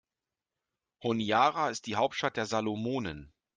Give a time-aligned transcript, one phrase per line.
[1.03, 3.31] Honiara ist die Hauptstadt der Salomonen.